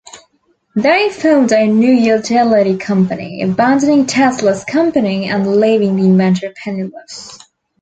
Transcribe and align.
They 0.75 1.11
formed 1.11 1.51
a 1.51 1.67
new 1.67 1.91
utility 1.91 2.75
company, 2.75 3.43
abandoning 3.43 4.07
Tesla's 4.07 4.63
company 4.65 5.29
and 5.29 5.57
leaving 5.57 5.95
the 5.95 6.05
inventor 6.05 6.51
penniless. 6.57 7.37